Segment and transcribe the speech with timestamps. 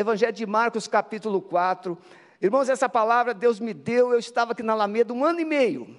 [0.00, 1.96] Evangelho de Marcos, capítulo 4.
[2.40, 5.96] Irmãos, essa palavra Deus me deu, eu estava aqui na Alameda um ano e meio.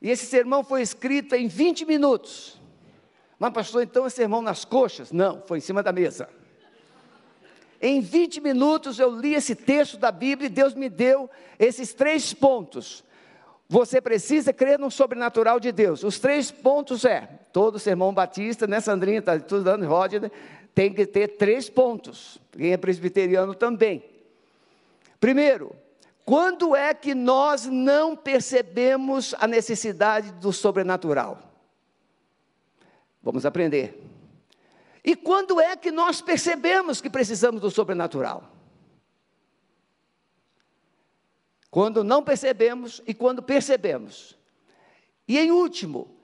[0.00, 2.60] E esse sermão foi escrito em 20 minutos.
[3.38, 5.10] Mas, pastor, então é sermão nas coxas?
[5.12, 6.28] Não, foi em cima da mesa.
[7.80, 12.32] Em 20 minutos eu li esse texto da Bíblia e Deus me deu esses três
[12.32, 13.04] pontos.
[13.68, 16.02] Você precisa crer no sobrenatural de Deus.
[16.02, 19.18] Os três pontos é: todo sermão batista, né, Sandrinha?
[19.18, 20.32] Está estudando, Rodney,
[20.74, 22.38] tem que ter três pontos.
[22.52, 24.04] Quem é presbiteriano também.
[25.20, 25.74] Primeiro,
[26.24, 31.42] quando é que nós não percebemos a necessidade do sobrenatural?
[33.22, 33.98] Vamos aprender.
[35.04, 38.52] E quando é que nós percebemos que precisamos do sobrenatural?
[41.70, 44.36] Quando não percebemos e quando percebemos.
[45.26, 46.17] E em último,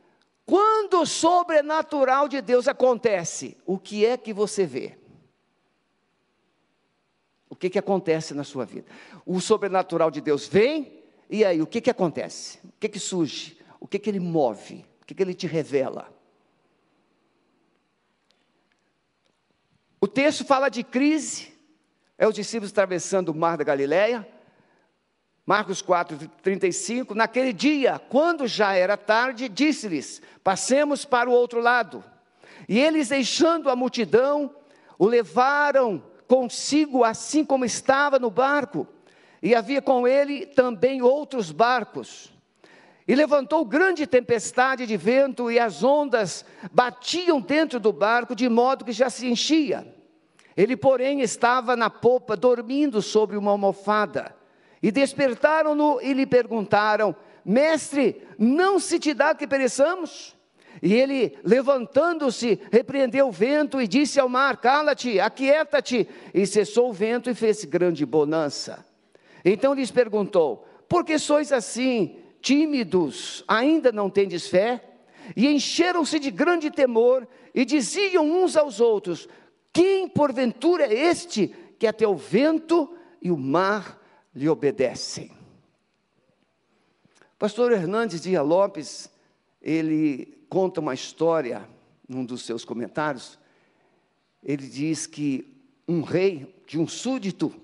[0.46, 4.98] quando o sobrenatural de Deus acontece, o que é que você vê?
[7.48, 8.90] O que, que acontece na sua vida?
[9.24, 12.58] O sobrenatural de Deus vem, e aí, o que, que acontece?
[12.64, 13.58] O que, que surge?
[13.80, 14.84] O que, que ele move?
[15.00, 16.12] O que, que ele te revela?
[20.00, 21.54] O texto fala de crise,
[22.18, 24.28] é os discípulos atravessando o mar da Galileia.
[25.46, 27.14] Marcos 4, 35.
[27.14, 32.02] Naquele dia, quando já era tarde, disse-lhes: Passemos para o outro lado.
[32.68, 34.54] E eles, deixando a multidão,
[34.98, 38.86] o levaram consigo, assim como estava no barco.
[39.42, 42.32] E havia com ele também outros barcos.
[43.06, 48.86] E levantou grande tempestade de vento, e as ondas batiam dentro do barco, de modo
[48.86, 49.86] que já se enchia.
[50.56, 54.33] Ele, porém, estava na popa, dormindo sobre uma almofada.
[54.84, 60.36] E despertaram-no e lhe perguntaram: Mestre, não se te dá que pereçamos?
[60.82, 66.06] E ele, levantando-se, repreendeu o vento e disse ao mar: Cala-te, aquieta-te.
[66.34, 68.84] E cessou o vento e fez grande bonança.
[69.42, 73.42] Então lhes perguntou: Por que sois assim, tímidos?
[73.48, 74.84] Ainda não tendes fé?
[75.34, 79.30] E encheram-se de grande temor e diziam uns aos outros:
[79.72, 84.03] quem porventura é este que até o vento e o mar
[84.34, 85.30] lhe obedecem?
[87.38, 89.10] Pastor Hernandes Dias Lopes,
[89.60, 91.68] ele conta uma história
[92.08, 93.38] num dos seus comentários.
[94.42, 95.52] Ele diz que
[95.86, 97.54] um rei de um súdito,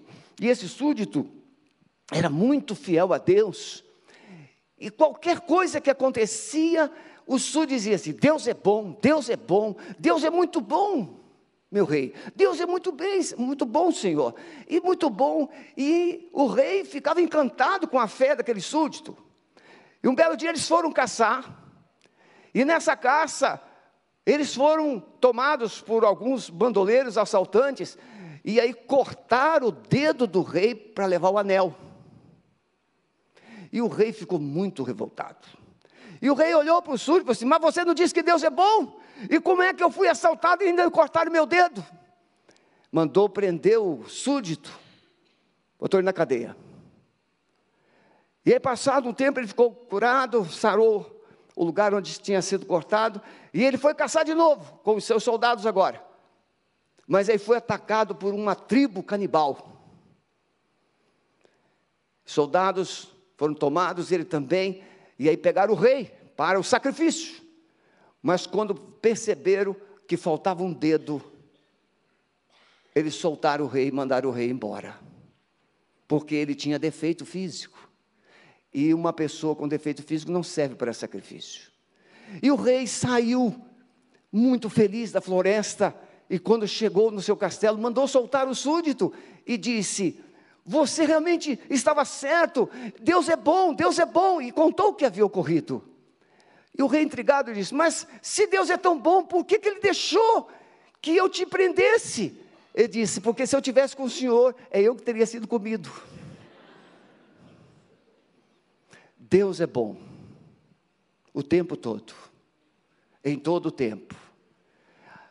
[0.41, 1.27] e esse súdito
[2.13, 3.85] era muito fiel a Deus,
[4.79, 6.91] e qualquer coisa que acontecia,
[7.27, 11.20] o súdito dizia assim: Deus é bom, Deus é bom, Deus é muito bom
[11.71, 12.13] meu rei.
[12.35, 14.35] Deus é muito bem, muito bom, Senhor.
[14.69, 15.49] E muito bom.
[15.77, 19.17] E o rei ficava encantado com a fé daquele súdito.
[20.03, 21.59] E um belo dia eles foram caçar.
[22.53, 23.63] E nessa caça,
[24.27, 27.97] eles foram tomados por alguns bandoleiros assaltantes.
[28.45, 31.75] E aí cortaram o dedo do rei para levar o anel.
[33.73, 35.47] E o rei ficou muito revoltado.
[36.21, 38.23] E o rei olhou para o súdito e falou assim: Mas você não disse que
[38.23, 39.00] Deus é bom?
[39.29, 41.85] E como é que eu fui assaltado e ainda cortaram meu dedo?
[42.91, 44.73] Mandou prender o súdito,
[45.79, 46.57] botou ele na cadeia.
[48.45, 51.23] E aí, passado um tempo, ele ficou curado, sarou
[51.55, 53.21] o lugar onde tinha sido cortado,
[53.53, 56.03] e ele foi caçar de novo, com os seus soldados agora.
[57.07, 59.77] Mas aí foi atacado por uma tribo canibal.
[62.25, 64.83] Soldados foram tomados, ele também,
[65.19, 66.07] e aí pegaram o rei
[66.37, 67.40] para o sacrifício.
[68.23, 69.75] Mas quando perceberam
[70.07, 71.23] que faltava um dedo,
[72.95, 74.99] eles soltaram o rei e mandaram o rei embora.
[76.07, 77.89] Porque ele tinha defeito físico.
[78.73, 81.71] E uma pessoa com defeito físico não serve para sacrifício.
[82.43, 83.55] E o rei saiu
[84.33, 85.95] muito feliz da floresta
[86.31, 89.13] e quando chegou no seu castelo, mandou soltar o súdito
[89.45, 90.21] e disse:
[90.65, 92.71] Você realmente estava certo,
[93.01, 95.90] Deus é bom, Deus é bom, e contou o que havia ocorrido.
[96.81, 99.81] E o rei intrigado disse: Mas se Deus é tão bom, por que, que ele
[99.81, 100.49] deixou
[100.99, 102.35] que eu te prendesse?
[102.75, 105.93] Ele disse: Porque se eu tivesse com o senhor, é eu que teria sido comido.
[109.19, 109.95] Deus é bom,
[111.35, 112.15] o tempo todo,
[113.23, 114.17] em todo o tempo.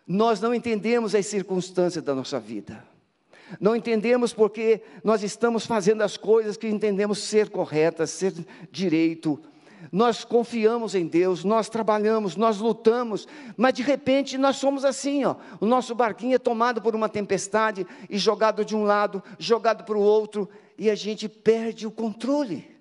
[0.06, 2.88] Nós não entendemos as circunstâncias da nossa vida.
[3.60, 8.36] Não entendemos porque nós estamos fazendo as coisas que entendemos ser corretas, ser
[8.72, 9.42] direito,
[9.92, 15.36] nós confiamos em Deus, nós trabalhamos, nós lutamos, mas de repente nós somos assim, ó.
[15.60, 19.98] O nosso barquinho é tomado por uma tempestade e jogado de um lado, jogado para
[19.98, 22.78] o outro, e a gente perde o controle.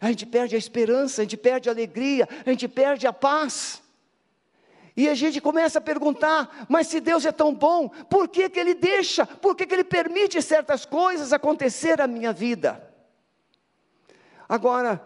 [0.00, 3.82] A gente perde a esperança, a gente perde a alegria, a gente perde a paz.
[4.96, 8.58] E a gente começa a perguntar: mas se Deus é tão bom, por que, que
[8.58, 12.84] Ele deixa, por que, que Ele permite certas coisas acontecer na minha vida?
[14.48, 15.02] Agora,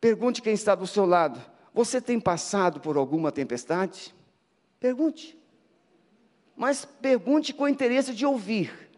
[0.00, 1.40] pergunte quem está do seu lado:
[1.72, 4.14] você tem passado por alguma tempestade?
[4.80, 5.38] Pergunte.
[6.56, 8.90] Mas pergunte com interesse de ouvir.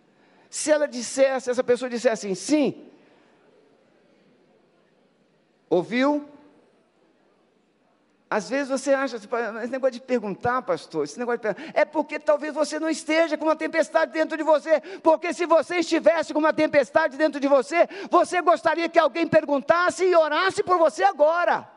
[0.49, 2.87] Se ela dissesse, se essa pessoa dissesse assim, sim,
[5.69, 6.27] ouviu,
[8.31, 12.19] às vezes você acha, esse negócio de perguntar, pastor, esse negócio de perguntar, é porque
[12.19, 16.39] talvez você não esteja com uma tempestade dentro de você, porque se você estivesse com
[16.39, 21.71] uma tempestade dentro de você, você gostaria que alguém perguntasse e orasse por você agora.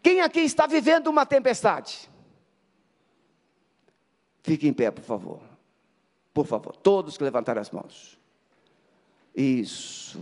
[0.00, 2.08] Quem aqui está vivendo uma tempestade?
[4.44, 5.40] Fique em pé, por favor.
[6.32, 8.16] Por favor, todos que levantaram as mãos.
[9.34, 10.20] Isso.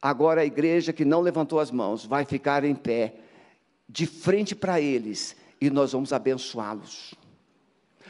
[0.00, 3.14] Agora a igreja que não levantou as mãos vai ficar em pé
[3.92, 7.14] de frente para eles e nós vamos abençoá-los.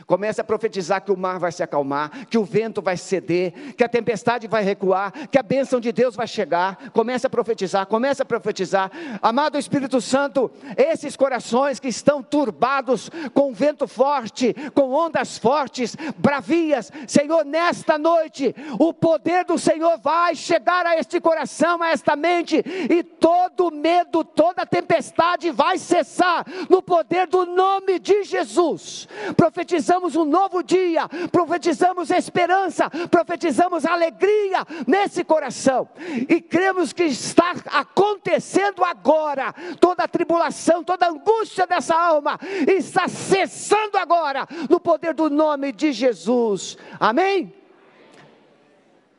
[0.06, 3.85] Comece a profetizar que o mar vai se acalmar, que o vento vai ceder, que
[3.85, 6.91] a tempestade vai recuar, que a bênção de Deus vai chegar.
[6.93, 8.91] Comece a profetizar, comece a profetizar.
[9.23, 16.91] Amado Espírito Santo, esses corações que estão turbados com vento forte, com ondas fortes, bravias,
[17.06, 22.62] Senhor, nesta noite, o poder do Senhor vai chegar a este coração, a esta mente,
[22.88, 29.08] e todo medo, toda tempestade vai cessar no poder do nome de Jesus.
[29.37, 35.88] Profetizar profetizamos um novo dia, profetizamos esperança, profetizamos alegria nesse coração,
[36.28, 42.38] e cremos que está acontecendo agora, toda a tribulação, toda a angústia dessa alma
[42.69, 47.52] está cessando agora, no poder do nome de Jesus, amém?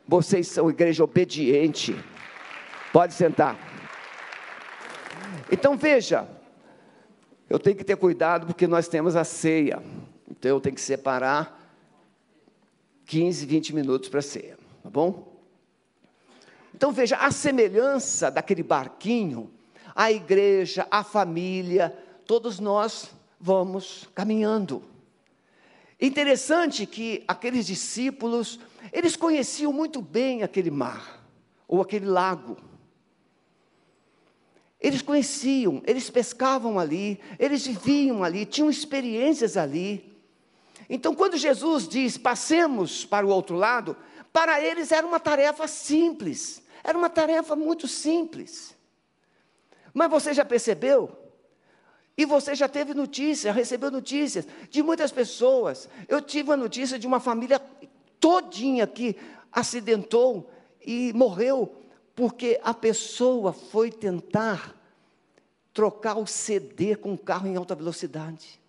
[0.08, 1.94] Vocês são igreja obediente,
[2.92, 3.58] pode sentar.
[5.50, 6.26] Então veja,
[7.48, 9.82] eu tenho que ter cuidado porque nós temos a ceia.
[10.32, 11.60] Então eu tenho que separar
[13.04, 15.30] 15, 20 minutos para ceia, tá bom?
[16.74, 19.50] Então veja, a semelhança daquele barquinho,
[19.94, 21.90] a igreja, a família,
[22.26, 24.82] todos nós vamos caminhando.
[26.00, 28.58] Interessante que aqueles discípulos,
[28.90, 31.22] eles conheciam muito bem aquele mar,
[31.68, 32.56] ou aquele lago.
[34.80, 40.11] Eles conheciam, eles pescavam ali, eles viviam ali, tinham experiências ali.
[40.94, 43.96] Então, quando Jesus diz passemos para o outro lado,
[44.30, 48.76] para eles era uma tarefa simples, era uma tarefa muito simples.
[49.94, 51.10] Mas você já percebeu?
[52.14, 55.88] E você já teve notícia, recebeu notícias de muitas pessoas.
[56.06, 57.58] Eu tive a notícia de uma família
[58.20, 59.16] todinha que
[59.50, 60.50] acidentou
[60.84, 61.74] e morreu
[62.14, 64.76] porque a pessoa foi tentar
[65.72, 68.61] trocar o CD com um carro em alta velocidade.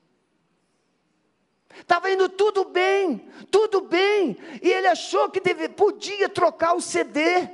[1.79, 7.49] Estava indo tudo bem, tudo bem, e ele achou que deve, podia trocar o CD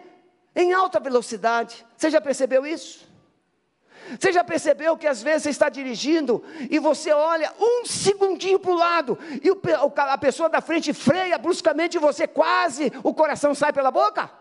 [0.56, 1.86] em alta velocidade.
[1.95, 3.07] Você já percebeu isso?
[4.18, 8.71] Você já percebeu que às vezes você está dirigindo e você olha um segundinho para
[8.71, 9.60] o lado e o,
[9.95, 14.31] a pessoa da frente freia bruscamente e você quase, o coração sai pela boca?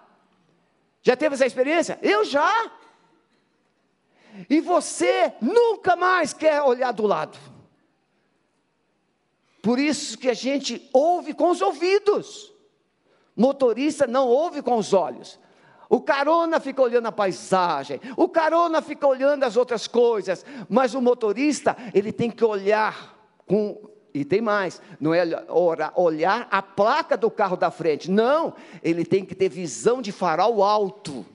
[1.02, 1.98] Já teve essa experiência?
[2.02, 2.70] Eu já.
[4.48, 7.38] E você nunca mais quer olhar do lado.
[9.68, 12.50] Por isso que a gente ouve com os ouvidos.
[13.36, 15.38] Motorista não ouve com os olhos.
[15.90, 21.02] O carona fica olhando a paisagem, o carona fica olhando as outras coisas, mas o
[21.02, 23.14] motorista, ele tem que olhar
[23.46, 23.78] com
[24.14, 25.22] e tem mais, não é
[25.94, 30.64] olhar a placa do carro da frente, não, ele tem que ter visão de farol
[30.64, 31.26] alto.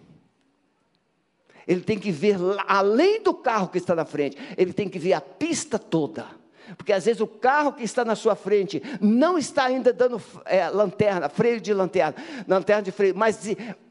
[1.67, 5.13] Ele tem que ver além do carro que está na frente, ele tem que ver
[5.13, 6.41] a pista toda.
[6.77, 10.69] Porque às vezes o carro que está na sua frente não está ainda dando é,
[10.69, 12.15] lanterna, freio de lanterna,
[12.47, 13.39] lanterna de freio, mas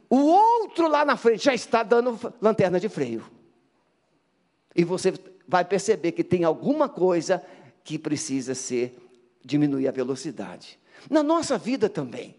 [0.09, 3.25] o outro lá na frente já está dando lanterna de freio.
[4.75, 5.15] E você
[5.47, 7.43] vai perceber que tem alguma coisa
[7.85, 8.97] que precisa ser
[9.45, 10.79] diminuir a velocidade.
[11.11, 12.37] Na nossa vida também.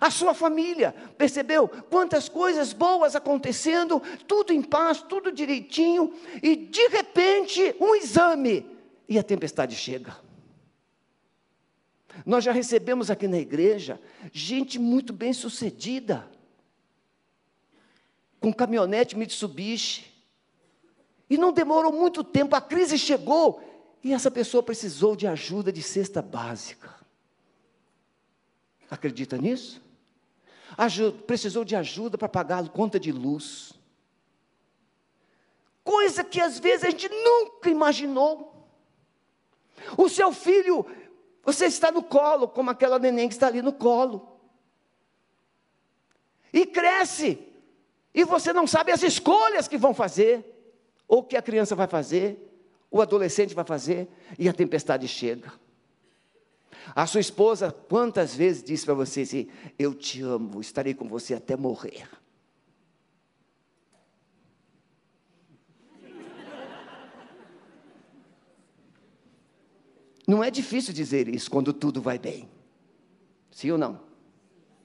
[0.00, 6.88] A sua família, percebeu quantas coisas boas acontecendo, tudo em paz, tudo direitinho, e de
[6.88, 8.66] repente um exame
[9.08, 10.16] e a tempestade chega.
[12.26, 14.00] Nós já recebemos aqui na igreja
[14.32, 16.28] gente muito bem sucedida,
[18.40, 20.12] com caminhonete Mitsubishi,
[21.30, 23.62] e não demorou muito tempo, a crise chegou
[24.02, 26.94] e essa pessoa precisou de ajuda de cesta básica.
[28.90, 29.82] Acredita nisso?
[30.76, 33.72] Ajuda, precisou de ajuda para pagar a conta de luz.
[35.84, 38.57] Coisa que às vezes a gente nunca imaginou.
[39.96, 40.84] O seu filho,
[41.44, 44.38] você está no colo, como aquela neném que está ali no colo.
[46.52, 47.38] E cresce.
[48.14, 50.44] E você não sabe as escolhas que vão fazer,
[51.06, 52.36] ou que a criança vai fazer,
[52.90, 54.08] o adolescente vai fazer,
[54.38, 55.52] e a tempestade chega.
[56.94, 61.34] A sua esposa, quantas vezes disse para você assim: Eu te amo, estarei com você
[61.34, 62.08] até morrer.
[70.28, 72.46] Não é difícil dizer isso quando tudo vai bem.
[73.50, 73.98] Sim ou não?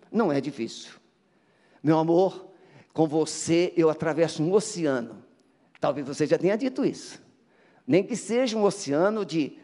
[0.09, 0.93] Não é difícil.
[1.83, 2.49] Meu amor,
[2.93, 5.21] com você eu atravesso um oceano.
[5.81, 7.21] Talvez você já tenha dito isso.
[7.85, 9.59] Nem que seja um oceano de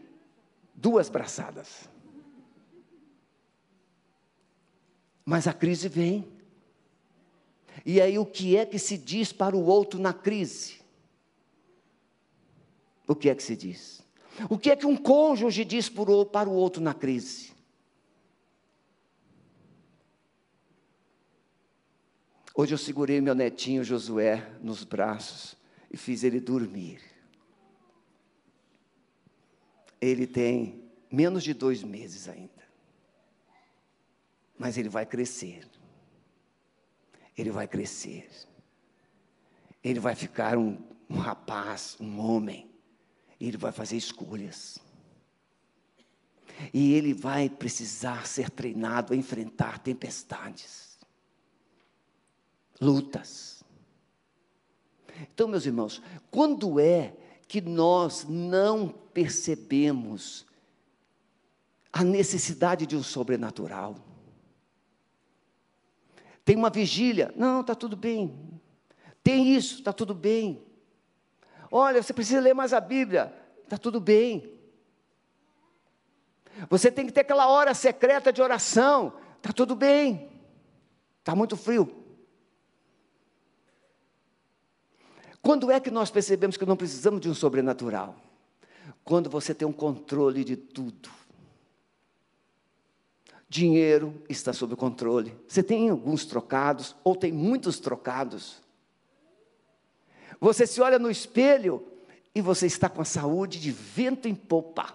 [0.76, 1.90] duas braçadas.
[5.24, 6.28] Mas a crise vem.
[7.86, 10.82] E aí o que é que se diz para o outro na crise?
[13.08, 14.09] O que é que se diz?
[14.48, 16.10] O que é que um cônjuge diz para
[16.50, 17.52] o outro na crise?
[22.56, 25.56] Hoje eu segurei meu netinho Josué nos braços
[25.90, 27.02] e fiz ele dormir.
[30.00, 32.50] Ele tem menos de dois meses ainda.
[34.58, 35.66] Mas ele vai crescer.
[37.38, 38.30] Ele vai crescer.
[39.82, 40.78] Ele vai ficar um,
[41.10, 42.69] um rapaz, um homem
[43.40, 44.80] ele vai fazer escolhas.
[46.74, 51.00] E ele vai precisar ser treinado a enfrentar tempestades,
[52.82, 53.64] lutas.
[55.22, 57.14] Então, meus irmãos, quando é
[57.48, 60.46] que nós não percebemos
[61.92, 63.96] a necessidade de um sobrenatural?
[66.44, 68.38] Tem uma vigília, não, está tudo bem.
[69.24, 70.62] Tem isso, está tudo bem.
[71.72, 73.34] Olha, você precisa ler mais a Bíblia.
[73.64, 74.60] Está tudo bem.
[76.70, 79.14] Você tem que ter aquela hora secreta de oração.
[79.38, 80.30] Está tudo bem.
[81.20, 81.96] Está muito frio.
[85.42, 88.16] Quando é que nós percebemos que não precisamos de um sobrenatural?
[89.04, 91.10] Quando você tem um controle de tudo.
[93.48, 95.36] Dinheiro está sob controle.
[95.48, 98.62] Você tem alguns trocados, ou tem muitos trocados.
[100.40, 101.86] Você se olha no espelho
[102.34, 104.94] e você está com a saúde de vento em popa.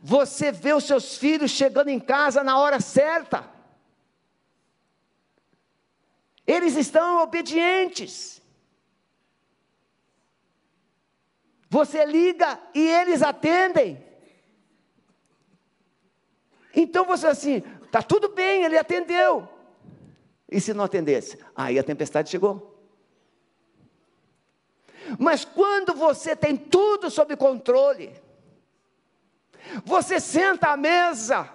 [0.00, 3.50] Você vê os seus filhos chegando em casa na hora certa.
[6.46, 8.40] Eles estão obedientes.
[11.68, 14.04] Você liga e eles atendem.
[16.74, 19.48] Então você assim, está tudo bem, ele atendeu.
[20.50, 21.38] E se não atendesse?
[21.54, 22.71] Aí a tempestade chegou.
[25.22, 28.12] Mas quando você tem tudo sob controle,
[29.84, 31.48] você senta à mesa,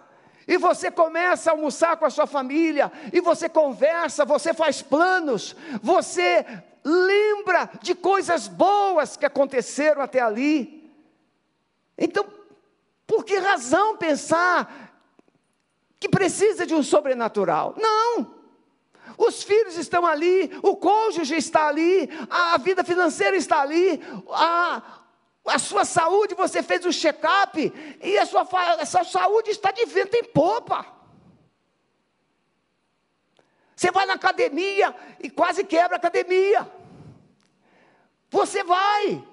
[0.48, 5.54] e você começa a almoçar com a sua família, e você conversa, você faz planos,
[5.84, 6.46] você
[6.82, 10.90] lembra de coisas boas que aconteceram até ali.
[11.98, 12.26] Então,
[13.06, 14.98] por que razão pensar
[16.00, 17.76] que precisa de um sobrenatural?
[17.78, 18.37] Não!
[19.18, 24.82] Os filhos estão ali, o cônjuge está ali, a vida financeira está ali, a,
[25.48, 28.48] a sua saúde, você fez o check-up e a sua,
[28.80, 30.86] a sua saúde está de vento em popa.
[33.76, 36.72] Você vai na academia e quase quebra a academia.
[38.30, 39.24] Você vai,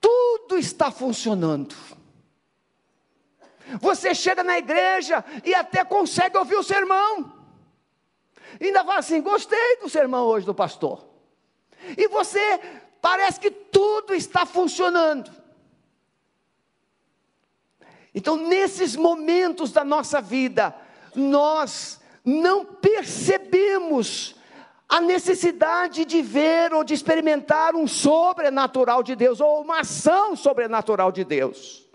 [0.00, 1.74] tudo está funcionando.
[3.80, 7.41] Você chega na igreja e até consegue ouvir o sermão.
[8.60, 11.04] Ainda fala assim: gostei do sermão hoje do pastor.
[11.96, 12.60] E você
[13.00, 15.30] parece que tudo está funcionando.
[18.14, 20.74] Então, nesses momentos da nossa vida,
[21.14, 24.36] nós não percebemos
[24.88, 31.10] a necessidade de ver ou de experimentar um sobrenatural de Deus, ou uma ação sobrenatural
[31.10, 31.88] de Deus.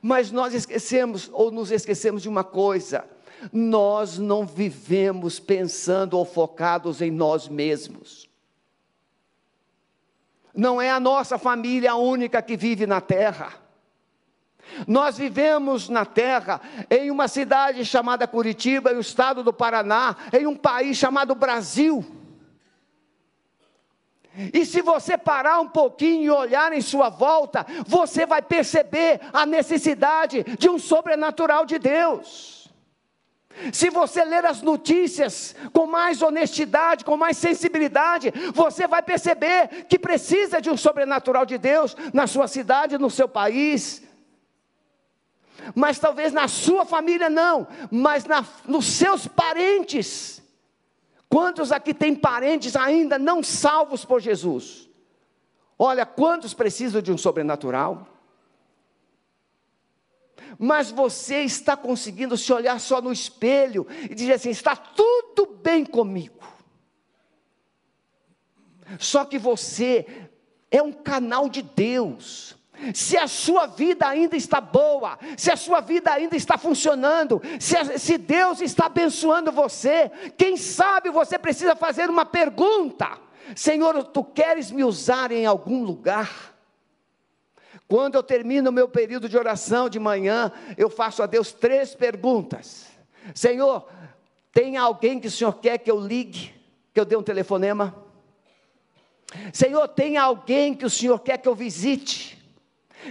[0.00, 3.04] Mas nós esquecemos, ou nos esquecemos de uma coisa:
[3.52, 8.28] nós não vivemos pensando ou focados em nós mesmos.
[10.54, 13.52] Não é a nossa família única que vive na terra.
[14.86, 16.60] Nós vivemos na terra,
[16.90, 22.04] em uma cidade chamada Curitiba, um estado do Paraná, em um país chamado Brasil.
[24.52, 29.46] E se você parar um pouquinho e olhar em sua volta, você vai perceber a
[29.46, 32.53] necessidade de um sobrenatural de Deus.
[33.72, 39.98] Se você ler as notícias com mais honestidade, com mais sensibilidade, você vai perceber que
[39.98, 44.02] precisa de um sobrenatural de Deus na sua cidade, no seu país.
[45.74, 50.42] Mas talvez na sua família não, mas na, nos seus parentes.
[51.28, 54.88] Quantos aqui têm parentes ainda não salvos por Jesus?
[55.78, 58.06] Olha, quantos precisam de um sobrenatural?
[60.58, 65.84] Mas você está conseguindo se olhar só no espelho e dizer assim: está tudo bem
[65.84, 66.42] comigo.
[68.98, 70.28] Só que você
[70.70, 72.56] é um canal de Deus.
[72.92, 77.98] Se a sua vida ainda está boa, se a sua vida ainda está funcionando, se,
[77.98, 83.18] se Deus está abençoando você, quem sabe você precisa fazer uma pergunta:
[83.54, 86.53] Senhor, tu queres me usar em algum lugar?
[87.86, 91.94] Quando eu termino o meu período de oração de manhã, eu faço a Deus três
[91.94, 92.86] perguntas:
[93.34, 93.88] Senhor,
[94.52, 96.54] tem alguém que o Senhor quer que eu ligue,
[96.92, 97.94] que eu dê um telefonema?
[99.52, 102.38] Senhor, tem alguém que o Senhor quer que eu visite?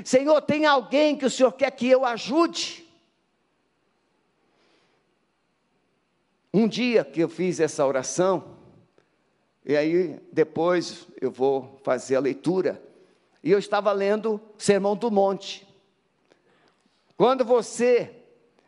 [0.04, 2.84] Senhor, tem alguém que o Senhor quer que eu ajude?
[6.52, 8.58] Um dia que eu fiz essa oração,
[9.66, 12.82] e aí depois eu vou fazer a leitura
[13.44, 15.68] e eu estava lendo Sermão do Monte.
[17.18, 18.24] Quando você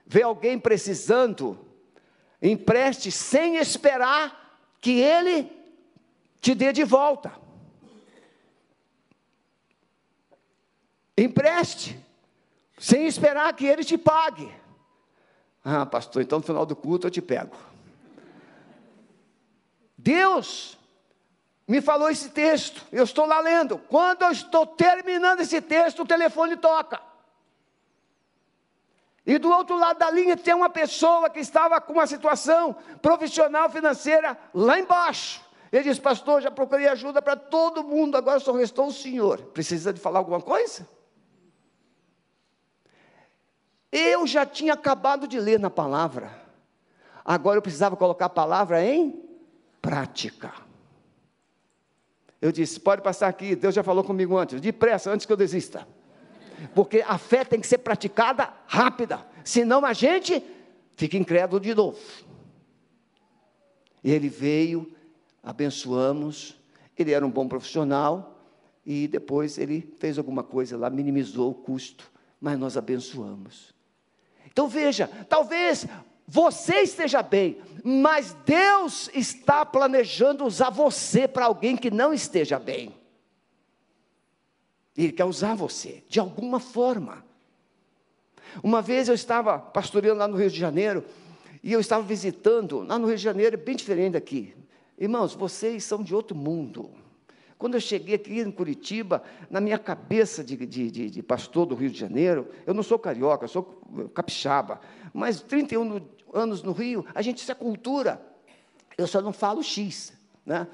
[0.06, 1.58] vê alguém precisando,
[2.42, 5.50] empreste sem esperar que ele
[6.42, 7.34] te dê de volta.
[11.18, 11.98] Empreste,
[12.78, 14.54] sem esperar que ele te pague.
[15.64, 17.56] Ah, pastor, então no final do culto eu te pego.
[19.98, 20.78] Deus
[21.68, 23.78] me falou esse texto, eu estou lá lendo.
[23.78, 27.02] Quando eu estou terminando esse texto, o telefone toca.
[29.26, 33.68] E do outro lado da linha tem uma pessoa que estava com uma situação profissional
[33.70, 35.44] financeira lá embaixo.
[35.72, 39.42] Ele disse, pastor, já procurei ajuda para todo mundo, agora só restou o senhor.
[39.46, 40.88] Precisa de falar alguma coisa?
[43.92, 46.30] Eu já tinha acabado de ler na palavra.
[47.24, 49.28] Agora eu precisava colocar a palavra em
[49.82, 50.54] prática.
[52.46, 55.88] Eu disse: pode passar aqui, Deus já falou comigo antes, depressa, antes que eu desista.
[56.76, 60.44] Porque a fé tem que ser praticada rápida, senão a gente
[60.96, 61.98] fica incrédulo de novo.
[64.04, 64.94] E ele veio,
[65.42, 66.56] abençoamos,
[66.96, 68.40] ele era um bom profissional,
[68.86, 73.74] e depois ele fez alguma coisa lá, minimizou o custo, mas nós abençoamos.
[74.46, 75.88] Então veja, talvez
[76.28, 82.96] você esteja bem, mas Deus está planejando usar você para alguém que não esteja bem.
[84.98, 87.24] Ele quer usar você, de alguma forma.
[88.64, 91.06] Uma vez eu estava pastoreando lá no Rio de Janeiro,
[91.62, 94.56] e eu estava visitando, lá no Rio de Janeiro, é bem diferente daqui.
[94.98, 96.92] Irmãos, vocês são de outro mundo.
[97.66, 101.74] Quando eu cheguei aqui em Curitiba, na minha cabeça de, de, de, de pastor do
[101.74, 103.82] Rio de Janeiro, eu não sou carioca, eu sou
[104.14, 104.80] capixaba,
[105.12, 106.00] mas 31
[106.32, 108.24] anos no Rio, a gente, isso é cultura.
[108.96, 110.14] Eu só não falo X,
[110.46, 110.68] né?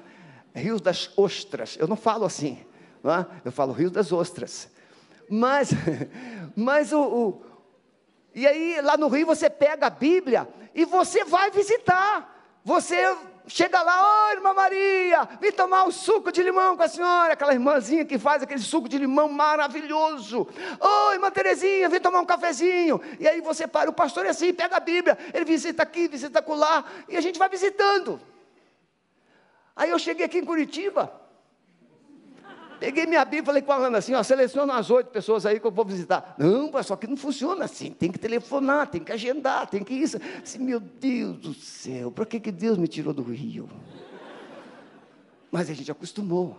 [0.54, 2.58] Rio das Ostras, eu não falo assim,
[3.02, 3.24] né?
[3.42, 4.68] eu falo Rio das Ostras.
[5.30, 5.70] Mas,
[6.54, 7.42] mas o, o,
[8.34, 12.60] e aí lá no Rio você pega a Bíblia e você vai visitar.
[12.62, 17.32] Você chega lá, oi, irmã Maria, vim tomar um suco de limão com a senhora,
[17.32, 20.48] aquela irmãzinha que faz aquele suco de limão maravilhoso.
[20.80, 23.00] Oi, irmã Terezinha, vim tomar um cafezinho.
[23.18, 26.44] E aí você para, o pastor é assim, pega a Bíblia, ele visita aqui, visita
[26.48, 28.20] lá, e a gente vai visitando.
[29.74, 31.21] Aí eu cheguei aqui em Curitiba,
[32.82, 35.60] Peguei minha Bíblia e falei com a Ana assim: ó, seleciona as oito pessoas aí
[35.60, 36.34] que eu vou visitar.
[36.36, 37.92] Não, só que não funciona assim.
[37.92, 40.18] Tem que telefonar, tem que agendar, tem que isso.
[40.42, 43.68] Assim, meu Deus do céu, para que, que Deus me tirou do Rio?
[45.48, 46.58] Mas a gente acostumou.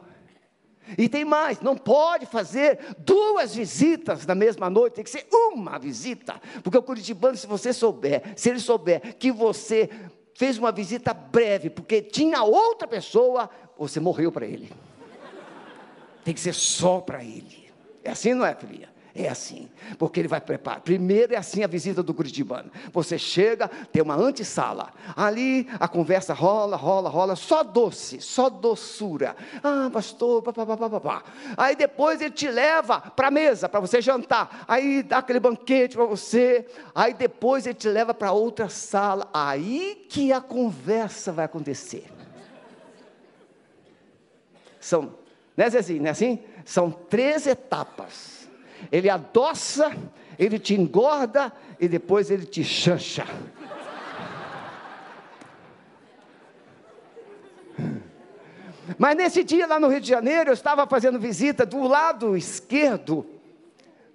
[0.98, 5.78] E tem mais, não pode fazer duas visitas na mesma noite, tem que ser uma
[5.78, 6.42] visita.
[6.64, 9.90] Porque o curitibano, se você souber, se ele souber que você
[10.36, 14.72] fez uma visita breve, porque tinha outra pessoa, você morreu para ele
[16.24, 17.72] tem que ser só para ele.
[18.04, 18.94] É assim, não é, filha?
[19.16, 20.82] É assim, porque ele vai preparar.
[20.82, 22.72] Primeiro é assim a visita do Curitibano.
[22.92, 24.92] Você chega, tem uma antessala.
[25.16, 29.36] Ali a conversa rola, rola, rola, só doce, só doçura.
[29.64, 31.24] Ah, pastor, papapá.
[31.56, 34.66] Aí depois ele te leva para a mesa, para você jantar.
[34.68, 36.66] Aí dá aquele banquete para você.
[36.96, 39.30] Aí depois ele te leva para outra sala.
[39.32, 42.12] Aí que a conversa vai acontecer.
[44.80, 45.23] São
[45.56, 46.00] né Zezinho, assim?
[46.00, 46.44] Não é assim?
[46.66, 48.50] São três etapas.
[48.92, 49.96] Ele adoça,
[50.38, 53.26] ele te engorda e depois ele te chancha.
[58.98, 63.26] Mas nesse dia lá no Rio de Janeiro, eu estava fazendo visita do lado esquerdo,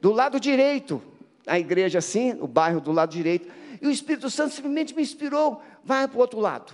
[0.00, 1.02] do lado direito,
[1.46, 5.62] a igreja assim, o bairro do lado direito, e o Espírito Santo simplesmente me inspirou,
[5.82, 6.72] vai para o outro lado.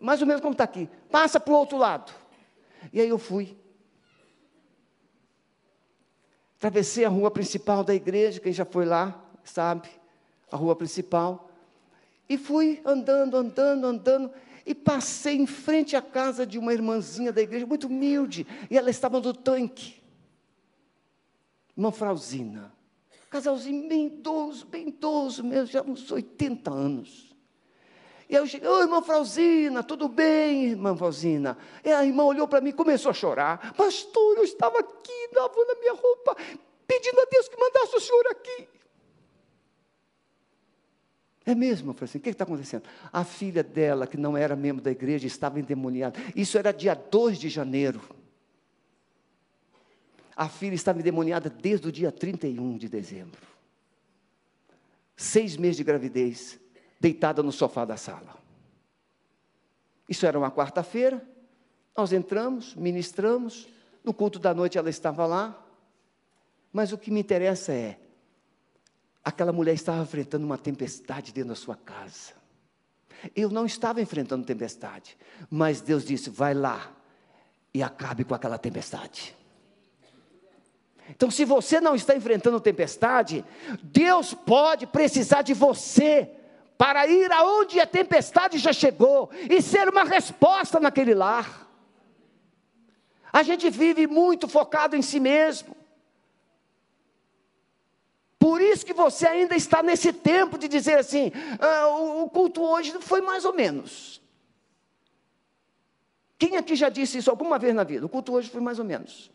[0.00, 2.12] Mais ou menos como está aqui, passa para o outro lado.
[2.92, 3.59] E aí eu fui.
[6.60, 9.88] Atravessei a rua principal da igreja, quem já foi lá, sabe,
[10.52, 11.50] a rua principal,
[12.28, 14.30] e fui andando, andando, andando,
[14.66, 18.90] e passei em frente à casa de uma irmãzinha da igreja, muito humilde, e ela
[18.90, 20.02] estava no tanque.
[21.74, 22.70] Irmã Frauzina,
[23.30, 27.29] casalzinho bem idoso, bem idoso mesmo, já uns 80 anos.
[28.30, 31.58] E eu cheguei, oi, irmã Frauzina, tudo bem, irmã Frauzina?
[31.84, 33.74] E a irmã olhou para mim e começou a chorar.
[33.74, 36.36] Pastor, eu estava aqui, lavando a minha roupa,
[36.86, 38.68] pedindo a Deus que mandasse o senhor aqui.
[41.44, 41.96] É mesmo?
[42.00, 42.84] Assim: o que está acontecendo?
[43.12, 46.20] A filha dela, que não era membro da igreja, estava endemoniada.
[46.36, 48.00] Isso era dia 2 de janeiro.
[50.36, 53.40] A filha estava endemoniada desde o dia 31 de dezembro.
[55.16, 56.60] Seis meses de gravidez,
[57.00, 58.36] deitada no sofá da sala.
[60.08, 61.26] Isso era uma quarta-feira.
[61.96, 63.66] Nós entramos, ministramos.
[64.04, 65.58] No culto da noite ela estava lá.
[66.72, 67.98] Mas o que me interessa é
[69.24, 72.32] Aquela mulher estava enfrentando uma tempestade dentro da sua casa.
[73.36, 75.16] Eu não estava enfrentando tempestade,
[75.50, 76.90] mas Deus disse: vai lá
[77.74, 79.36] e acabe com aquela tempestade.
[81.10, 83.44] Então, se você não está enfrentando tempestade,
[83.82, 86.30] Deus pode precisar de você
[86.80, 91.68] para ir aonde a tempestade já chegou e ser uma resposta naquele lar.
[93.30, 95.76] A gente vive muito focado em si mesmo.
[98.38, 102.62] Por isso que você ainda está nesse tempo de dizer assim: ah, o, o culto
[102.62, 104.22] hoje foi mais ou menos.
[106.38, 108.06] Quem aqui já disse isso alguma vez na vida?
[108.06, 109.30] O culto hoje foi mais ou menos.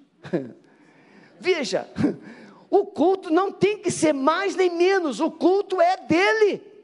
[1.40, 1.88] Veja,
[2.72, 6.75] o culto não tem que ser mais nem menos, o culto é dele.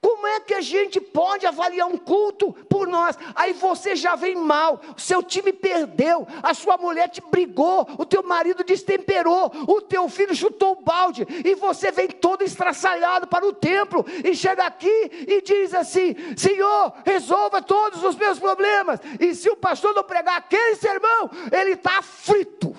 [0.00, 3.18] Como é que a gente pode avaliar um culto por nós?
[3.34, 8.22] Aí você já vem mal, seu time perdeu, a sua mulher te brigou, o teu
[8.22, 13.52] marido destemperou, o teu filho chutou o balde, e você vem todo estraçalhado para o
[13.52, 19.00] templo, e chega aqui e diz assim: Senhor, resolva todos os meus problemas.
[19.18, 22.74] E se o pastor não pregar aquele sermão, ele está frito.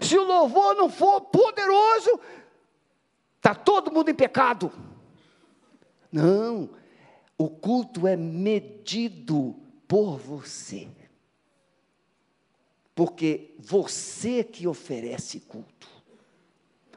[0.00, 2.18] Se o louvor não for poderoso,
[3.42, 4.70] Está todo mundo em pecado.
[6.12, 6.70] Não,
[7.36, 9.56] o culto é medido
[9.88, 10.86] por você.
[12.94, 15.88] Porque você que oferece culto.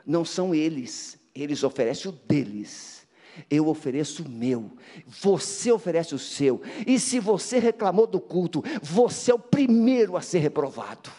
[0.06, 3.08] Não são eles, eles oferecem o deles.
[3.50, 4.72] Eu ofereço o meu,
[5.08, 6.62] você oferece o seu.
[6.86, 11.10] E se você reclamou do culto, você é o primeiro a ser reprovado.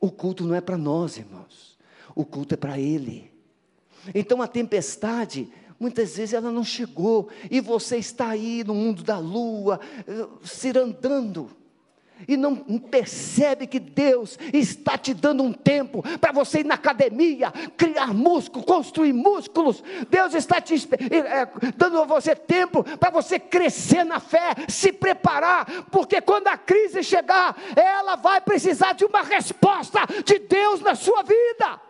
[0.00, 1.78] O culto não é para nós, irmãos
[2.14, 3.30] o culto é para Ele.
[4.14, 9.18] Então a tempestade, muitas vezes ela não chegou, e você está aí no mundo da
[9.18, 11.50] lua, eh, cirandando,
[12.28, 17.50] e não percebe que Deus está te dando um tempo para você ir na academia,
[17.76, 19.82] criar músculo, construir músculos.
[20.08, 25.86] Deus está te é, dando a você tempo para você crescer na fé, se preparar,
[25.90, 31.22] porque quando a crise chegar, ela vai precisar de uma resposta de Deus na sua
[31.22, 31.80] vida.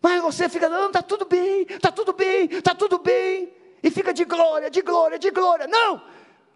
[0.00, 3.52] Mas você fica, não, está tudo bem, está tudo bem, está tudo bem.
[3.82, 5.66] E fica de glória, de glória, de glória.
[5.66, 6.02] Não!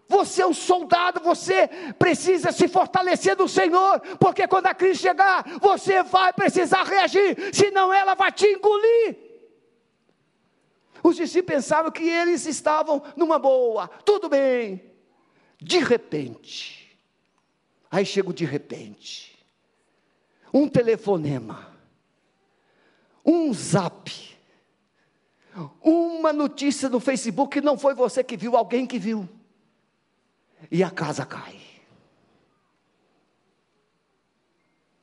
[0.07, 5.43] Você é um soldado, você precisa se fortalecer do Senhor, porque quando a crise chegar,
[5.59, 9.17] você vai precisar reagir, senão ela vai te engolir.
[11.01, 14.83] Os discípulos pensavam que eles estavam numa boa, tudo bem.
[15.59, 16.97] De repente,
[17.89, 19.37] aí chega o de repente,
[20.53, 21.72] um telefonema
[23.25, 24.11] um zap,
[25.81, 29.29] uma notícia no Facebook não foi você que viu, alguém que viu,
[30.71, 31.59] e a casa cai.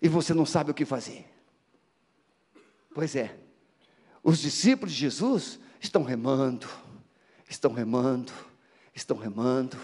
[0.02, 1.26] E você não sabe o que fazer.
[2.94, 3.38] Pois é,
[4.22, 6.68] os discípulos de Jesus estão remando,
[7.48, 8.33] estão remando,
[8.94, 9.76] estão remando,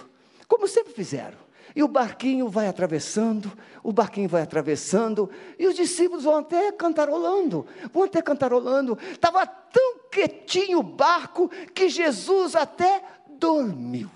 [0.49, 1.46] como sempre fizeram.
[1.75, 3.53] E o barquinho vai atravessando,
[3.83, 8.99] o barquinho vai atravessando, e os discípulos vão até cantarolando, vão até cantarolando.
[9.11, 13.03] Estava tão quietinho o barco que Jesus até
[13.39, 14.11] dormiu.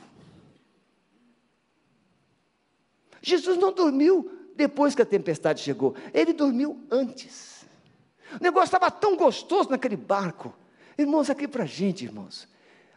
[3.22, 7.64] Jesus não dormiu depois que a tempestade chegou, ele dormiu antes.
[8.38, 10.54] O negócio estava tão gostoso naquele barco.
[10.96, 12.46] Irmãos, aqui para a gente, irmãos,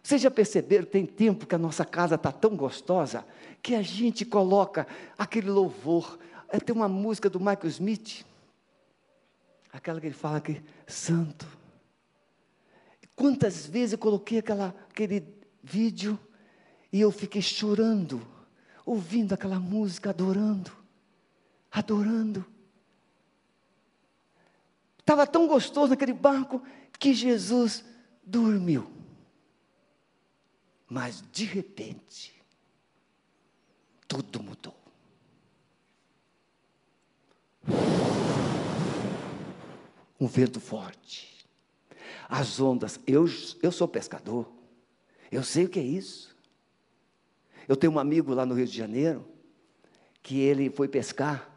[0.03, 3.25] Vocês já perceberam, tem tempo que a nossa casa está tão gostosa,
[3.61, 4.85] que a gente coloca
[5.17, 6.19] aquele louvor.
[6.49, 8.25] É, tem uma música do Michael Smith,
[9.71, 11.47] aquela que ele fala que, santo.
[13.15, 15.25] Quantas vezes eu coloquei aquela, aquele
[15.63, 16.19] vídeo
[16.91, 18.21] e eu fiquei chorando,
[18.85, 20.69] ouvindo aquela música, adorando,
[21.71, 22.45] adorando.
[24.99, 26.61] Estava tão gostoso naquele barco
[26.99, 27.85] que Jesus
[28.21, 29.02] dormiu.
[30.89, 32.33] Mas de repente,
[34.07, 34.75] tudo mudou.
[40.19, 41.45] Um vento forte,
[42.29, 42.99] as ondas.
[43.07, 43.25] Eu,
[43.61, 44.51] eu sou pescador,
[45.31, 46.35] eu sei o que é isso.
[47.67, 49.25] Eu tenho um amigo lá no Rio de Janeiro,
[50.21, 51.49] que ele foi pescar,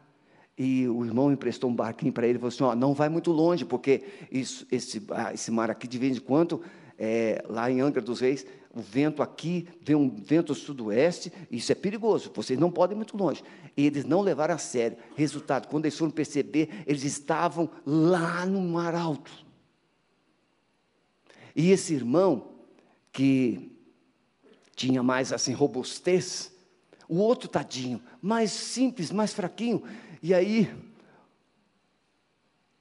[0.57, 3.31] e o irmão emprestou um barquinho para ele e falou assim: ó, não vai muito
[3.31, 6.63] longe, porque isso, esse, ah, esse mar aqui, de vez em quando,
[6.97, 8.45] é, lá em Angra dos Reis,
[8.77, 13.17] o vento aqui vem um vento sudoeste, isso é perigoso, vocês não podem ir muito
[13.17, 13.43] longe.
[13.75, 14.97] E eles não levaram a sério.
[15.15, 19.31] Resultado, quando eles foram perceber, eles estavam lá no mar alto.
[21.55, 22.49] E esse irmão,
[23.11, 23.71] que
[24.75, 26.53] tinha mais assim robustez,
[27.09, 29.81] o outro tadinho, mais simples, mais fraquinho,
[30.21, 30.71] e aí,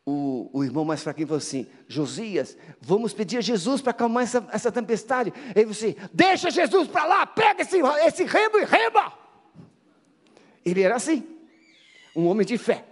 [0.08, 4.48] o, o, irmão mais fraquinho falou assim: Josias, vamos pedir a Jesus para acalmar essa,
[4.52, 5.32] essa tempestade.
[5.54, 9.12] Aí você, deixa Jesus para lá, pega esse, esse remo e rema.
[10.64, 11.26] Ele era assim,
[12.14, 12.84] um homem de fé.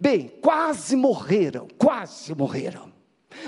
[0.00, 2.90] Bem, quase morreram, quase morreram.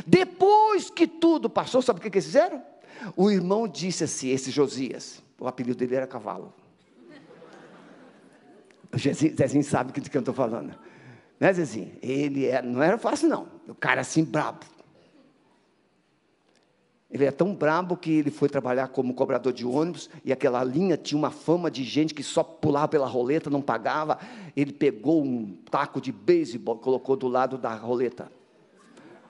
[0.07, 2.63] Depois que tudo passou, sabe o que, que eles fizeram?
[3.17, 6.53] O irmão disse assim: esse Josias, o apelido dele era Cavalo.
[8.97, 10.75] Zezinho sabe do que eu estou falando.
[11.39, 11.93] Né, Zezinho?
[12.03, 13.47] Ele era, não era fácil, não.
[13.69, 14.61] O cara assim, brabo.
[17.11, 20.97] Ele é tão brabo que ele foi trabalhar como cobrador de ônibus e aquela linha
[20.97, 24.19] tinha uma fama de gente que só pulava pela roleta, não pagava.
[24.57, 28.31] Ele pegou um taco de beisebol, colocou do lado da roleta.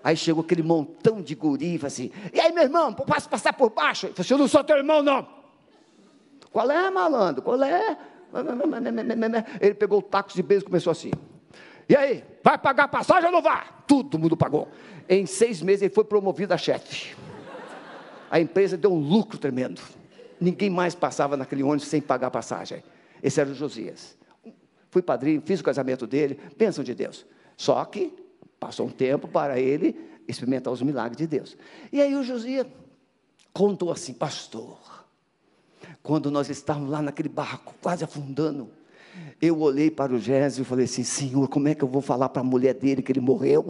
[0.05, 3.55] Aí chegou aquele montão de guri e falou assim: E aí, meu irmão, posso passar
[3.55, 4.07] por baixo?
[4.07, 5.27] Ele falou assim: Eu não sou teu irmão, não.
[6.53, 7.43] Qual é, malandro?
[7.43, 7.97] Qual é?
[9.61, 11.11] Ele pegou o táxi de beijo e começou assim.
[11.89, 13.67] E aí, vai pagar passagem ou não vai?
[13.87, 14.69] Todo mundo pagou.
[15.09, 17.17] Em seis meses ele foi promovido a chefe.
[18.31, 19.83] A empresa deu um lucro tremendo.
[20.41, 22.83] Ninguém mais passava naquele ônibus sem pagar passagem.
[23.23, 24.17] Esse era o Josias.
[24.89, 27.27] Fui padrinho, fiz o casamento dele, bênção de Deus.
[27.57, 28.15] Só que
[28.59, 31.57] passou um tempo para ele experimentar os milagres de Deus.
[31.93, 32.67] E aí o Josias
[33.53, 35.00] contou assim, pastor,
[36.03, 38.71] quando nós estávamos lá naquele barco, quase afundando,
[39.41, 42.29] eu olhei para o Gésio e falei assim: Senhor, como é que eu vou falar
[42.29, 43.67] para a mulher dele que ele morreu?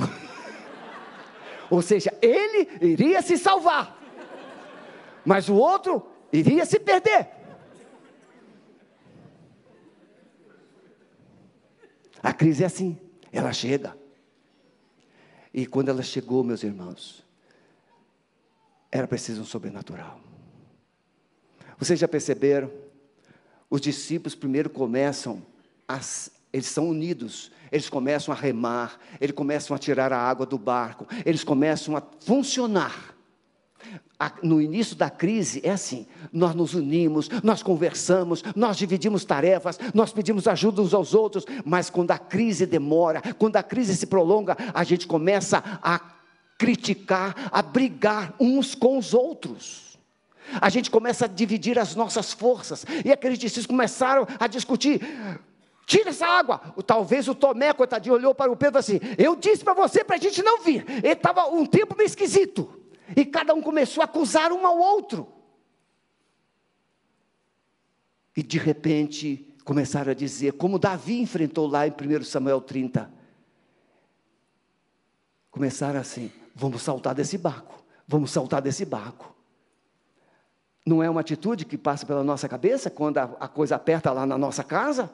[1.71, 3.97] Ou seja, ele iria se salvar,
[5.25, 7.29] mas o outro iria se perder.
[12.23, 12.99] A crise é assim,
[13.33, 13.97] ela chega.
[15.55, 17.25] E quando ela chegou, meus irmãos,
[18.91, 20.21] era preciso um sobrenatural.
[21.81, 22.71] Vocês já perceberam?
[23.71, 25.41] Os discípulos primeiro começam,
[25.89, 25.99] a,
[26.53, 31.07] eles são unidos, eles começam a remar, eles começam a tirar a água do barco,
[31.25, 33.15] eles começam a funcionar.
[34.43, 40.13] No início da crise é assim: nós nos unimos, nós conversamos, nós dividimos tarefas, nós
[40.13, 44.55] pedimos ajuda uns aos outros, mas quando a crise demora, quando a crise se prolonga,
[44.75, 45.99] a gente começa a
[46.59, 49.90] criticar, a brigar uns com os outros
[50.61, 55.01] a gente começa a dividir as nossas forças, e aqueles discípulos começaram a discutir.
[55.87, 56.61] Tira essa água.
[56.87, 60.19] Talvez o Tomé, coitadinho, olhou para o Pedro assim: Eu disse para você para a
[60.21, 60.85] gente não vir.
[60.89, 62.81] Ele estava um tempo meio esquisito.
[63.17, 65.27] E cada um começou a acusar um ao outro.
[68.37, 73.13] E de repente começaram a dizer, como Davi enfrentou lá em 1 Samuel 30.
[75.51, 79.35] Começaram assim: vamos saltar desse barco, vamos saltar desse barco.
[80.87, 84.25] Não é uma atitude que passa pela nossa cabeça quando a, a coisa aperta lá
[84.25, 85.11] na nossa casa?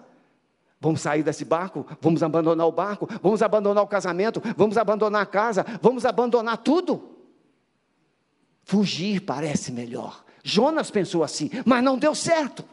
[0.80, 5.26] Vamos sair desse barco, vamos abandonar o barco, vamos abandonar o casamento, vamos abandonar a
[5.26, 7.16] casa, vamos abandonar tudo.
[8.62, 10.24] Fugir parece melhor.
[10.42, 12.64] Jonas pensou assim, mas não deu certo.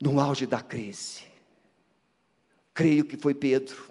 [0.00, 1.22] No auge da crise,
[2.74, 3.90] creio que foi Pedro.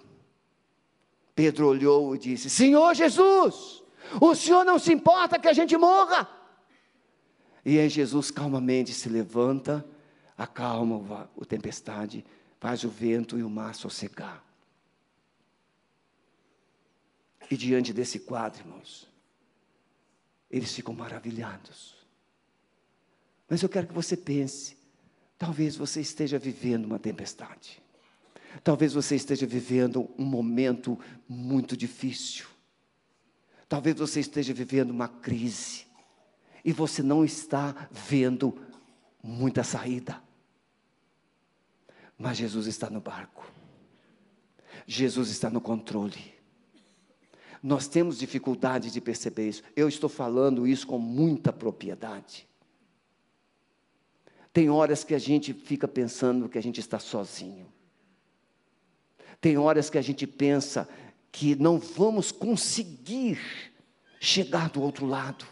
[1.34, 3.81] Pedro olhou e disse: Senhor Jesus,
[4.20, 6.28] o Senhor não se importa que a gente morra.
[7.64, 9.84] E aí Jesus calmamente se levanta,
[10.36, 12.24] acalma a tempestade,
[12.58, 14.44] faz o vento e o mar sossegar.
[17.50, 19.08] E diante desse quadro, irmãos,
[20.50, 21.94] eles ficam maravilhados.
[23.48, 24.76] Mas eu quero que você pense:
[25.38, 27.82] talvez você esteja vivendo uma tempestade.
[28.62, 30.98] Talvez você esteja vivendo um momento
[31.28, 32.46] muito difícil.
[33.72, 35.86] Talvez você esteja vivendo uma crise.
[36.62, 38.54] E você não está vendo
[39.22, 40.22] muita saída.
[42.18, 43.50] Mas Jesus está no barco.
[44.86, 46.34] Jesus está no controle.
[47.62, 49.62] Nós temos dificuldade de perceber isso.
[49.74, 52.46] Eu estou falando isso com muita propriedade.
[54.52, 57.72] Tem horas que a gente fica pensando que a gente está sozinho.
[59.40, 60.86] Tem horas que a gente pensa
[61.32, 63.40] que não vamos conseguir
[64.20, 65.46] chegar do outro lado.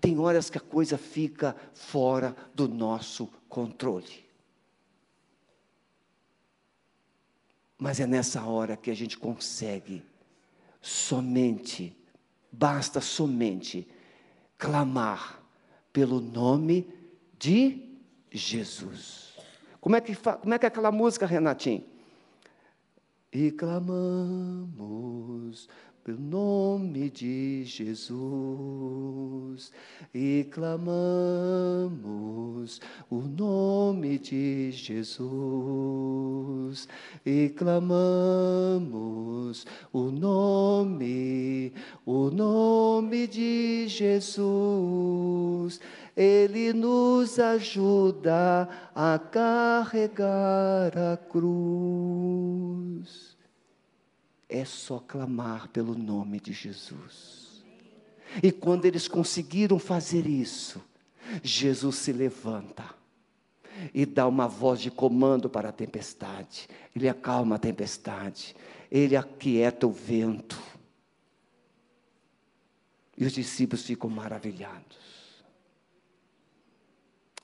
[0.00, 4.24] Tem horas que a coisa fica fora do nosso controle.
[7.76, 10.02] Mas é nessa hora que a gente consegue
[10.80, 11.96] somente,
[12.50, 13.86] basta somente
[14.56, 15.42] clamar
[15.92, 16.88] pelo nome
[17.38, 17.98] de
[18.30, 19.34] Jesus.
[19.80, 21.89] Como é que, como é, que é aquela música, Renatinho?
[23.32, 24.68] E clamamos
[26.10, 28.10] pelo nome de Jesus.
[30.12, 30.90] E clamamos
[33.08, 35.28] o nome de Jesus.
[37.24, 38.90] E clamamos
[39.92, 41.72] o nome,
[42.04, 45.80] o nome de Jesus.
[46.16, 52.50] Ele nos ajuda a carregar a cruz
[54.50, 57.64] é só clamar pelo nome de Jesus.
[58.42, 60.82] E quando eles conseguiram fazer isso,
[61.42, 62.84] Jesus se levanta
[63.94, 66.68] e dá uma voz de comando para a tempestade.
[66.94, 68.54] Ele acalma a tempestade,
[68.90, 70.60] ele aquieta o vento.
[73.16, 74.98] E os discípulos ficam maravilhados.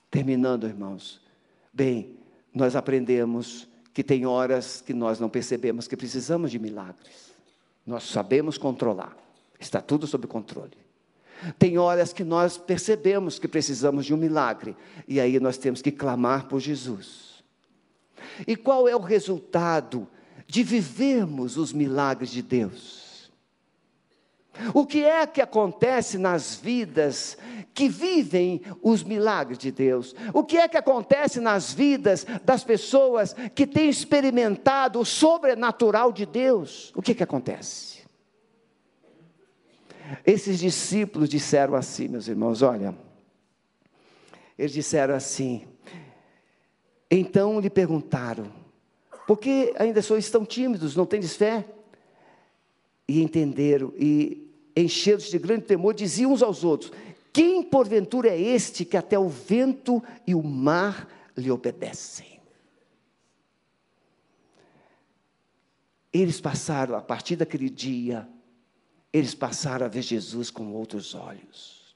[0.09, 1.21] Terminando, irmãos.
[1.71, 2.17] Bem,
[2.53, 3.67] nós aprendemos
[3.97, 7.33] que tem horas que nós não percebemos que precisamos de milagres.
[7.83, 9.17] Nós sabemos controlar,
[9.59, 10.77] está tudo sob controle.
[11.57, 15.91] Tem horas que nós percebemos que precisamos de um milagre, e aí nós temos que
[15.91, 17.43] clamar por Jesus.
[18.45, 20.07] E qual é o resultado
[20.45, 23.06] de vivermos os milagres de Deus?
[24.73, 27.37] O que é que acontece nas vidas
[27.73, 30.15] que vivem os milagres de Deus?
[30.33, 36.25] O que é que acontece nas vidas das pessoas que têm experimentado o sobrenatural de
[36.25, 36.91] Deus?
[36.95, 37.97] O que é que acontece?
[40.25, 42.95] Esses discípulos disseram assim, meus irmãos, olha,
[44.57, 45.67] eles disseram assim,
[47.11, 48.51] então lhe perguntaram,
[49.27, 51.65] por que ainda sois tão tímidos, não tendes fé?
[53.07, 54.46] E entenderam, e
[54.81, 56.91] encheram-se de grande temor, diziam uns aos outros:
[57.33, 62.39] Quem porventura é este que até o vento e o mar lhe obedecem?
[66.13, 68.27] Eles passaram, a partir daquele dia,
[69.11, 71.95] eles passaram a ver Jesus com outros olhos.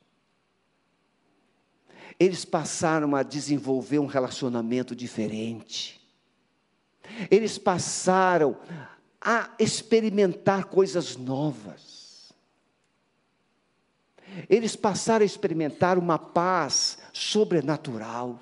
[2.19, 5.99] Eles passaram a desenvolver um relacionamento diferente.
[7.31, 8.57] Eles passaram
[9.19, 11.90] a experimentar coisas novas
[14.49, 18.39] eles passaram a experimentar uma paz sobrenatural.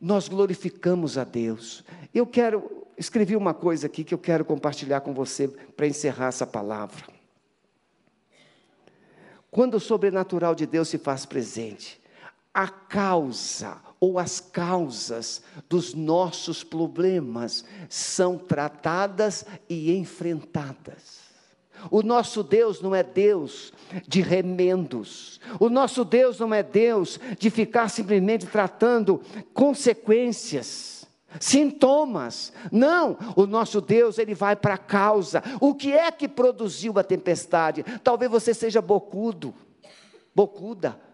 [0.00, 1.84] Nós glorificamos a Deus.
[2.14, 6.46] Eu quero, escrevi uma coisa aqui que eu quero compartilhar com você para encerrar essa
[6.46, 7.04] palavra.
[9.50, 12.00] Quando o sobrenatural de Deus se faz presente,
[12.52, 21.25] a causa ou as causas dos nossos problemas são tratadas e enfrentadas.
[21.90, 23.72] O nosso Deus não é Deus
[24.06, 25.40] de remendos.
[25.60, 29.20] O nosso Deus não é Deus de ficar simplesmente tratando
[29.54, 31.06] consequências,
[31.40, 32.52] sintomas.
[32.70, 35.42] Não, o nosso Deus, ele vai para a causa.
[35.60, 37.84] O que é que produziu a tempestade?
[38.02, 39.54] Talvez você seja bocudo,
[40.34, 41.05] bocuda.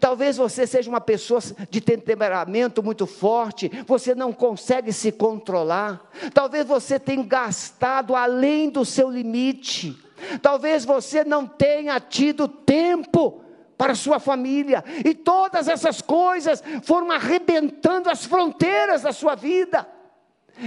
[0.00, 6.10] Talvez você seja uma pessoa de temperamento muito forte, você não consegue se controlar.
[6.32, 9.96] Talvez você tenha gastado além do seu limite.
[10.40, 13.42] Talvez você não tenha tido tempo
[13.76, 14.82] para sua família.
[15.04, 19.86] E todas essas coisas foram arrebentando as fronteiras da sua vida.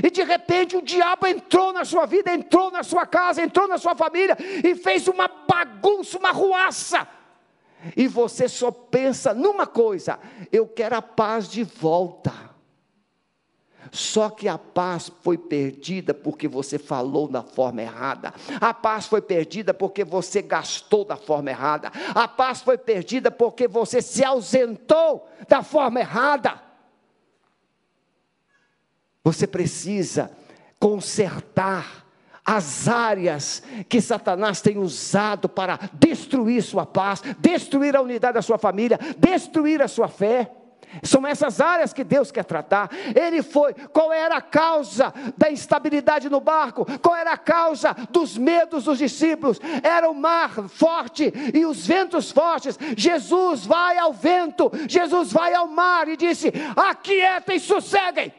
[0.03, 3.79] E de repente o diabo entrou na sua vida, entrou na sua casa, entrou na
[3.79, 7.07] sua família e fez uma bagunça, uma ruaça
[7.95, 10.19] e você só pensa numa coisa:
[10.51, 12.49] eu quero a paz de volta.
[13.91, 18.33] Só que a paz foi perdida porque você falou da forma errada.
[18.61, 21.91] A paz foi perdida porque você gastou da forma errada.
[22.13, 26.61] A paz foi perdida porque você se ausentou da forma errada.
[29.23, 30.31] Você precisa
[30.79, 31.98] consertar
[32.49, 38.57] as áreas que Satanás tem usado para destruir sua paz, destruir a unidade da sua
[38.57, 40.51] família, destruir a sua fé.
[41.03, 42.89] São essas áreas que Deus quer tratar.
[43.15, 46.87] Ele foi, qual era a causa da instabilidade no barco?
[46.99, 49.59] Qual era a causa dos medos dos discípulos?
[49.83, 52.79] Era o mar forte e os ventos fortes.
[52.97, 58.33] Jesus vai ao vento, Jesus vai ao mar e disse: Aquietem, sosseguem.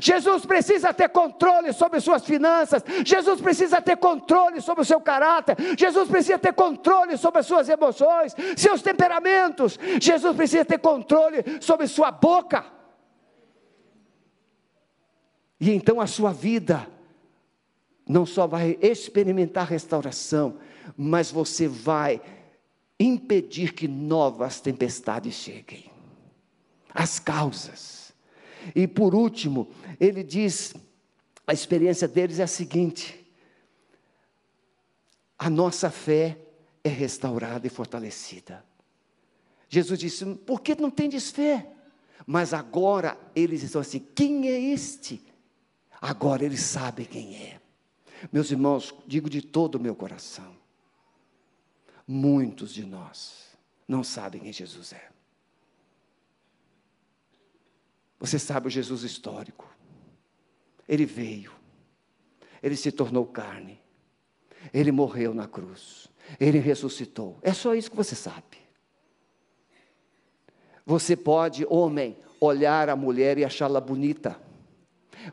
[0.00, 5.56] Jesus precisa ter controle sobre suas finanças, Jesus precisa ter controle sobre o seu caráter,
[5.78, 11.86] Jesus precisa ter controle sobre as suas emoções, seus temperamentos, Jesus precisa ter controle sobre
[11.86, 12.64] sua boca.
[15.60, 16.88] E então a sua vida
[18.08, 20.58] não só vai experimentar restauração,
[20.96, 22.20] mas você vai
[22.98, 25.90] impedir que novas tempestades cheguem.
[26.92, 28.01] As causas
[28.74, 30.74] e por último, ele diz:
[31.46, 33.26] a experiência deles é a seguinte:
[35.38, 36.38] a nossa fé
[36.84, 38.64] é restaurada e fortalecida.
[39.68, 41.66] Jesus disse: por que não tem desfé?
[42.26, 45.22] Mas agora eles estão assim: quem é este?
[46.00, 47.60] Agora eles sabem quem é.
[48.32, 50.56] Meus irmãos, digo de todo o meu coração:
[52.06, 53.56] muitos de nós
[53.86, 55.11] não sabem quem Jesus é.
[58.22, 59.68] Você sabe o Jesus histórico.
[60.88, 61.50] Ele veio,
[62.62, 63.80] ele se tornou carne,
[64.72, 66.08] ele morreu na cruz,
[66.38, 67.36] ele ressuscitou.
[67.42, 68.58] É só isso que você sabe.
[70.86, 74.40] Você pode, homem, olhar a mulher e achá-la bonita,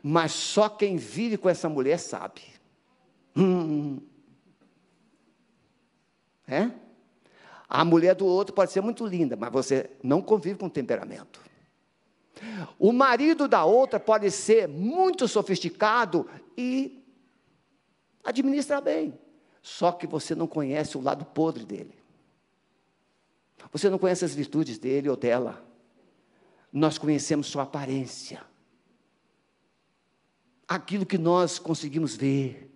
[0.02, 2.42] mas só quem vive com essa mulher sabe.
[3.36, 4.00] Hum.
[6.48, 6.72] É?
[7.68, 11.49] A mulher do outro pode ser muito linda, mas você não convive com temperamento.
[12.80, 16.26] O marido da outra pode ser muito sofisticado
[16.56, 17.04] e
[18.24, 19.20] administrar bem,
[19.60, 21.94] só que você não conhece o lado podre dele.
[23.70, 25.62] Você não conhece as virtudes dele ou dela.
[26.72, 28.42] Nós conhecemos sua aparência.
[30.66, 32.74] Aquilo que nós conseguimos ver.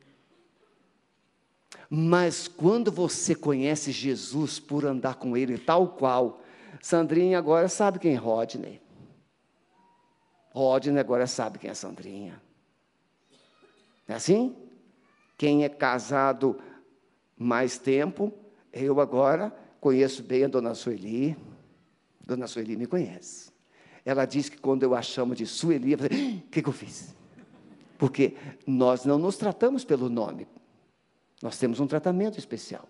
[1.88, 6.42] Mas quando você conhece Jesus por andar com ele tal qual,
[6.82, 8.83] Sandrinha agora sabe quem é Rodney.
[10.54, 12.40] Rodney agora sabe quem é Sandrinha.
[14.06, 14.56] É assim?
[15.36, 16.60] Quem é casado
[17.36, 18.32] mais tempo,
[18.72, 21.36] eu agora conheço bem a dona Sueli.
[22.24, 23.52] Dona Sueli me conhece.
[24.04, 26.72] Ela diz que quando eu a chamo de Sueli, eu falo, o que, que eu
[26.72, 27.14] fiz?
[27.98, 30.46] Porque nós não nos tratamos pelo nome.
[31.42, 32.88] Nós temos um tratamento especial.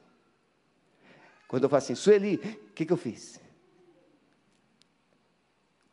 [1.49, 2.37] Quando eu falo assim, Sueli,
[2.69, 3.41] o que, que eu fiz?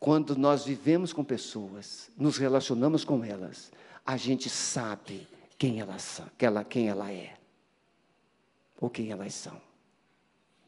[0.01, 3.71] Quando nós vivemos com pessoas, nos relacionamos com elas,
[4.03, 5.27] a gente sabe
[5.59, 7.35] quem elas ela, quem ela é,
[8.79, 9.61] ou quem elas são.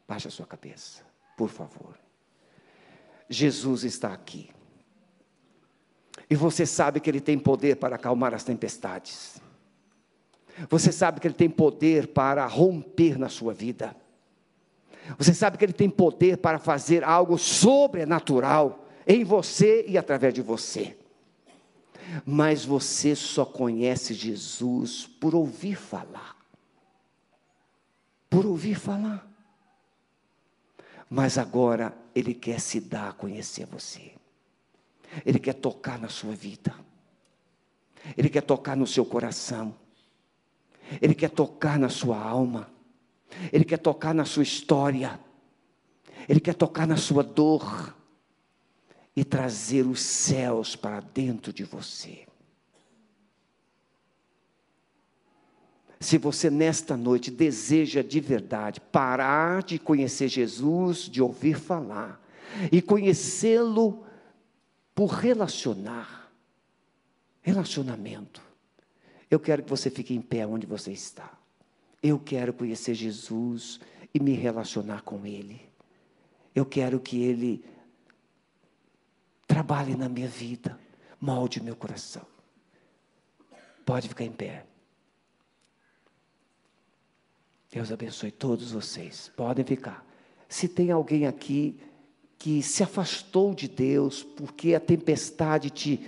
[0.06, 1.02] Baixe a sua cabeça,
[1.36, 1.98] por favor.
[3.28, 4.50] Jesus está aqui.
[6.30, 9.42] E você sabe que Ele tem poder para acalmar as tempestades.
[10.70, 13.96] Você sabe que Ele tem poder para romper na sua vida.
[15.18, 20.42] Você sabe que Ele tem poder para fazer algo sobrenatural em você e através de
[20.42, 20.96] você.
[22.24, 26.36] Mas você só conhece Jesus por ouvir falar.
[28.28, 29.26] Por ouvir falar.
[31.08, 34.12] Mas agora Ele quer se dar a conhecer você.
[35.24, 36.74] Ele quer tocar na sua vida.
[38.16, 39.74] Ele quer tocar no seu coração.
[41.00, 42.70] Ele quer tocar na sua alma.
[43.52, 45.18] Ele quer tocar na sua história.
[46.28, 47.94] Ele quer tocar na sua dor
[49.16, 52.26] e trazer os céus para dentro de você.
[56.00, 62.22] Se você nesta noite deseja de verdade parar de conhecer Jesus, de ouvir falar,
[62.70, 64.04] e conhecê-lo
[64.94, 66.30] por relacionar,
[67.40, 68.42] relacionamento,
[69.30, 71.32] eu quero que você fique em pé onde você está.
[72.02, 73.80] Eu quero conhecer Jesus
[74.12, 75.60] e me relacionar com Ele.
[76.54, 77.64] Eu quero que Ele
[79.54, 80.76] Trabalhe na minha vida,
[81.20, 82.26] molde meu coração.
[83.86, 84.66] Pode ficar em pé.
[87.70, 89.30] Deus abençoe todos vocês.
[89.36, 90.04] Podem ficar.
[90.48, 91.78] Se tem alguém aqui
[92.36, 96.04] que se afastou de Deus porque a tempestade te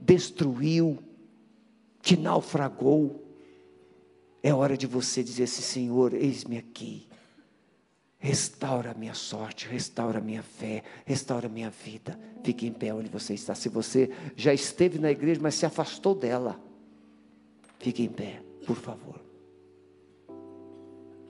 [0.00, 0.98] destruiu,
[2.02, 3.24] te naufragou,
[4.42, 7.07] é hora de você dizer assim: Senhor, eis-me aqui.
[8.18, 12.18] Restaura a minha sorte, restaura a minha fé, restaura a minha vida.
[12.42, 13.54] Fique em pé onde você está.
[13.54, 16.60] Se você já esteve na igreja, mas se afastou dela,
[17.78, 19.20] fique em pé, por favor.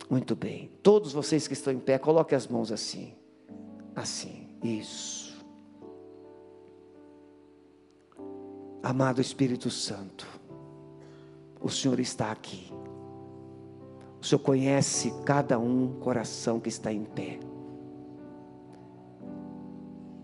[0.09, 0.71] Muito bem.
[0.83, 3.15] Todos vocês que estão em pé, coloquem as mãos assim.
[3.95, 4.49] Assim.
[4.63, 5.29] Isso.
[8.83, 10.27] Amado Espírito Santo,
[11.61, 12.73] o Senhor está aqui.
[14.21, 17.39] O Senhor conhece cada um coração que está em pé.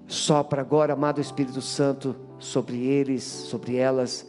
[0.07, 4.27] Sopra agora, amado Espírito Santo, sobre eles, sobre elas,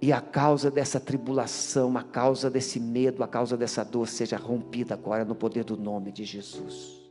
[0.00, 4.94] e a causa dessa tribulação, a causa desse medo, a causa dessa dor seja rompida
[4.94, 7.01] agora no poder do nome de Jesus.